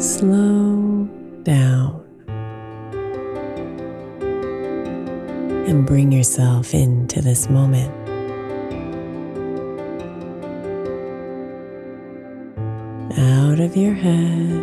Slow 0.00 1.04
down 1.42 2.02
and 5.68 5.86
bring 5.86 6.10
yourself 6.10 6.72
into 6.72 7.20
this 7.20 7.50
moment. 7.50 7.94
Out 13.18 13.60
of 13.60 13.76
your 13.76 13.92
head 13.92 14.62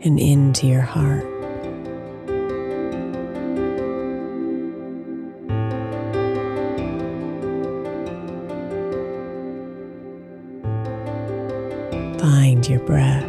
and 0.00 0.18
into 0.18 0.66
your 0.66 0.80
heart. 0.80 1.33
Find 12.24 12.66
your 12.66 12.80
breath. 12.80 13.22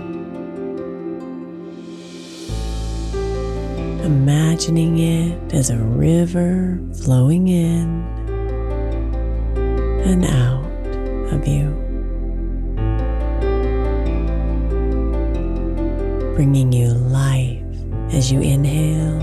Imagining 4.06 5.00
it 5.00 5.54
as 5.54 5.70
a 5.70 5.78
river 5.78 6.80
flowing 7.04 7.50
in 7.50 8.06
and 10.06 10.24
out 10.24 10.64
of 11.34 11.46
you. 11.46 11.72
Bringing 16.36 16.72
you 16.72 16.88
life 16.94 17.62
as 18.14 18.32
you 18.32 18.40
inhale 18.40 19.20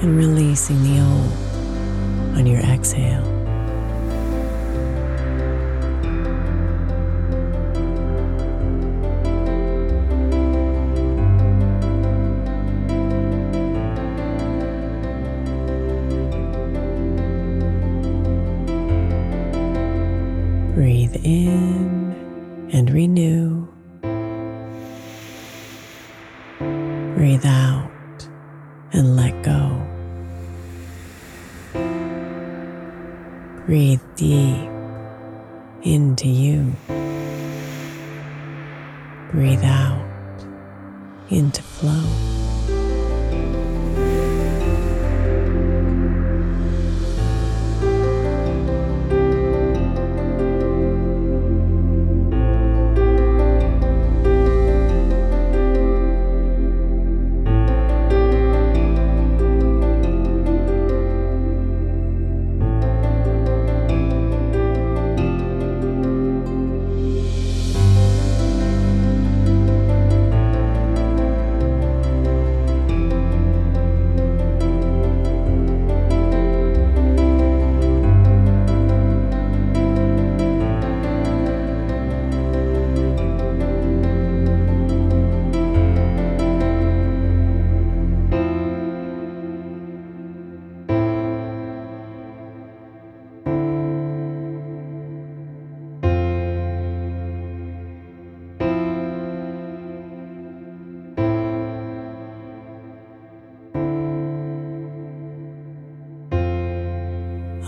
and 0.00 0.16
releasing 0.16 0.80
the 0.84 1.00
old 1.00 2.38
on 2.38 2.46
your 2.46 2.60
exhale. 2.60 3.37
And 22.72 22.90
renew. 22.90 23.66
Breathe 27.14 27.46
out 27.46 28.28
and 28.92 29.16
let 29.16 29.42
go. 29.42 29.82
Breathe 33.66 34.00
deep 34.16 34.70
into 35.82 36.28
you. 36.28 36.72
Breathe 39.30 39.64
out 39.64 40.06
into 41.30 41.62
flow. 41.62 42.37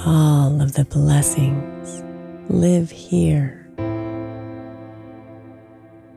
All 0.07 0.63
of 0.63 0.73
the 0.73 0.85
blessings 0.87 2.03
live 2.49 2.91
here 2.91 3.69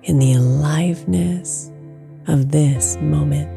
in 0.03 0.19
the 0.19 0.33
aliveness 0.33 1.69
of 2.27 2.51
this 2.51 2.97
moment. 2.97 3.49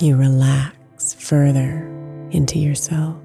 You 0.00 0.16
relax 0.16 1.12
further 1.12 1.86
into 2.30 2.58
yourself 2.58 3.16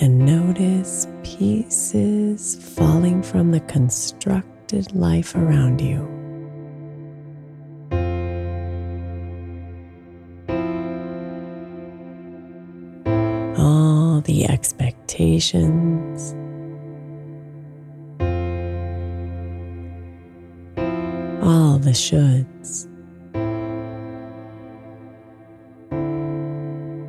and 0.00 0.18
notice 0.18 1.06
pieces 1.22 2.56
falling 2.76 3.22
from 3.22 3.52
the 3.52 3.60
constructed 3.60 4.92
life 4.96 5.36
around 5.36 5.80
you. 5.80 6.21
The 14.24 14.48
expectations. 14.48 16.34
All 21.42 21.78
the 21.78 21.90
shoulds. 21.90 22.88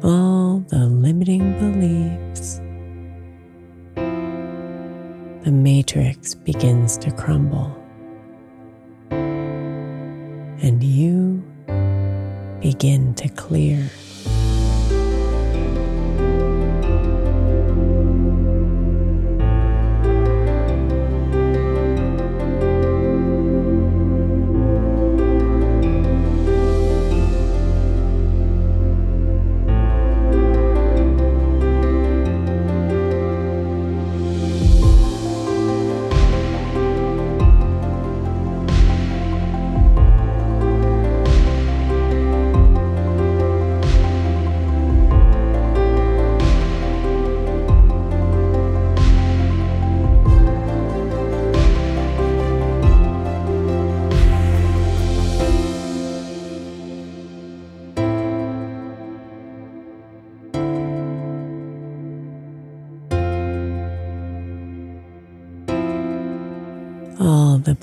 All 0.03 0.59
the 0.69 0.85
limiting 0.87 1.53
beliefs. 1.59 2.59
The 5.43 5.51
matrix 5.51 6.33
begins 6.33 6.97
to 6.97 7.11
crumble. 7.11 7.77
And 10.61 10.81
you 10.81 11.43
begin 12.61 13.13
to 13.15 13.27
clear. 13.29 13.89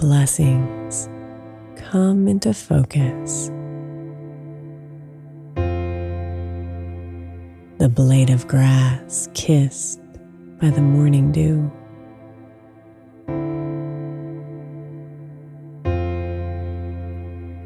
Blessings 0.00 1.10
come 1.76 2.26
into 2.26 2.54
focus. 2.54 3.48
The 7.76 7.90
blade 7.94 8.30
of 8.30 8.48
grass 8.48 9.28
kissed 9.34 10.00
by 10.58 10.70
the 10.70 10.80
morning 10.80 11.32
dew. 11.32 11.70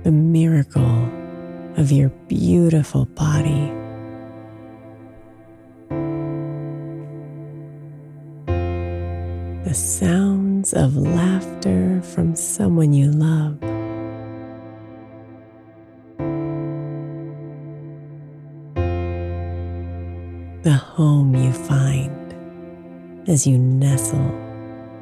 The 0.02 0.10
miracle 0.10 1.08
of 1.76 1.92
your 1.92 2.08
beautiful 2.26 3.04
body. 3.04 3.72
The 9.69 9.75
sounds 10.64 10.75
of 10.75 10.96
laughter 10.96 12.00
from 12.02 12.34
someone 12.34 12.93
you 12.93 13.11
love. 13.11 13.61
The 20.62 20.72
home 20.72 21.34
you 21.34 21.52
find 21.52 22.34
as 23.28 23.46
you 23.46 23.58
nestle 23.58 24.32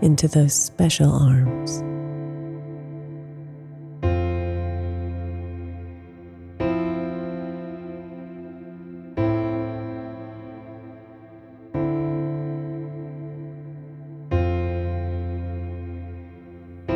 into 0.00 0.26
those 0.26 0.54
special 0.54 1.12
arms. 1.12 1.82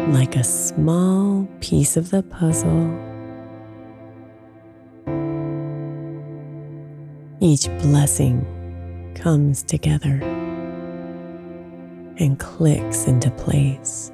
Like 0.08 0.36
a 0.36 0.44
small 0.44 1.48
piece 1.60 1.96
of 1.96 2.10
the 2.10 2.22
puzzle. 2.22 2.94
Each 7.40 7.66
blessing 7.82 8.46
comes 9.16 9.64
together 9.64 10.20
and 12.18 12.38
clicks 12.38 13.06
into 13.06 13.30
place. 13.32 14.12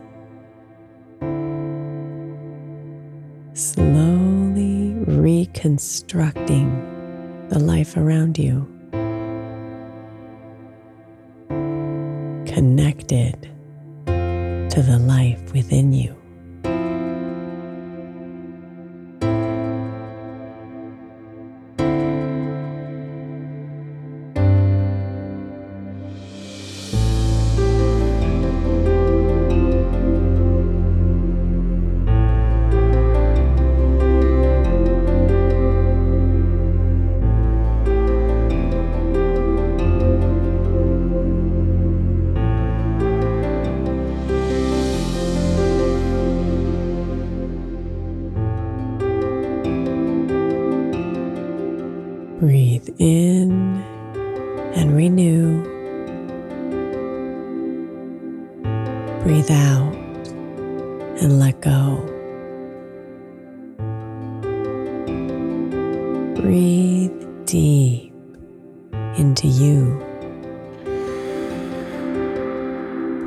Slowly 3.53 4.95
reconstructing 5.07 7.49
the 7.51 7.59
life 7.59 7.99
around 7.99 8.39
you. 8.39 8.67
Connected 12.47 13.51
to 14.73 14.81
the 14.81 14.99
life 14.99 15.53
within 15.53 15.93
you. 15.93 16.22
Breathe 59.23 59.53
out 59.53 59.95
and 61.23 61.39
let 61.39 61.61
go. 61.61 61.99
Breathe 66.43 67.13
deep 67.47 68.13
into 69.17 69.47
you. 69.47 69.97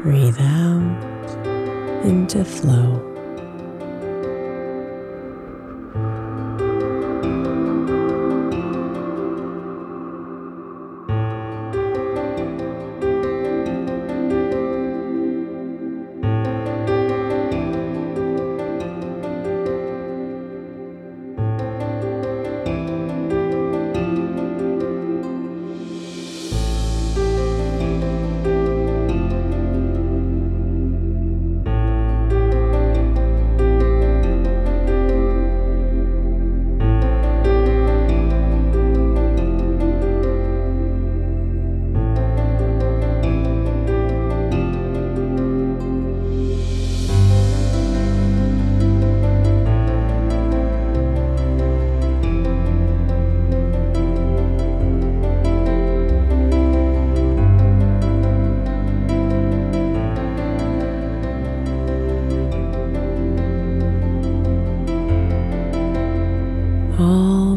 Breathe 0.03 0.37
out 0.41 2.03
into 2.03 2.43
flow. 2.43 3.14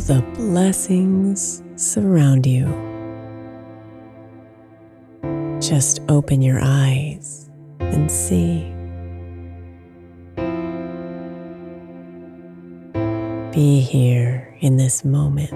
The 0.07 0.23
blessings 0.37 1.63
surround 1.75 2.47
you. 2.47 2.67
Just 5.61 6.01
open 6.09 6.41
your 6.41 6.61
eyes 6.63 7.51
and 7.81 8.11
see. 8.11 8.63
Be 13.53 13.81
here 13.81 14.57
in 14.61 14.77
this 14.77 15.05
moment. 15.05 15.51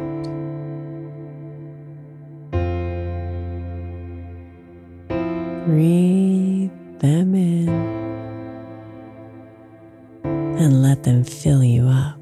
Breathe 5.67 6.71
them 6.99 7.35
in 7.35 7.69
and 10.59 10.83
let 10.83 11.05
them 11.05 11.23
fill 11.25 11.63
you 11.63 11.87
up. 11.87 12.22